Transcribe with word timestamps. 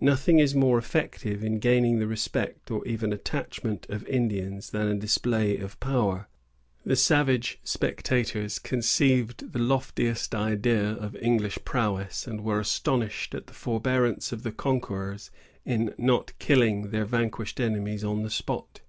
Nothing 0.00 0.38
is 0.38 0.54
more 0.54 0.78
effective 0.78 1.44
in 1.44 1.58
gaining 1.58 1.98
the 1.98 2.06
respect, 2.06 2.70
or 2.70 2.82
even 2.88 3.12
attachment, 3.12 3.84
of 3.90 4.06
Indians 4.08 4.70
than 4.70 4.88
a 4.88 4.94
display 4.94 5.58
of 5.58 5.78
power. 5.78 6.26
The 6.86 6.96
savage 6.96 7.60
spectators 7.64 8.58
conceived 8.58 9.52
the 9.52 9.58
loftiest 9.58 10.34
idea 10.34 10.92
of 10.92 11.14
English 11.16 11.58
prowess, 11.66 12.26
and 12.26 12.42
were 12.42 12.60
astonished 12.60 13.34
at 13.34 13.46
the 13.46 13.52
forbearance 13.52 14.32
of 14.32 14.42
the 14.42 14.52
conquerors 14.52 15.30
in 15.66 15.94
not 15.98 16.32
killing 16.38 16.88
their 16.90 17.04
vanquished 17.04 17.60
enemies 17.60 18.02
on 18.02 18.22
the 18.22 18.30
spot. 18.30 18.80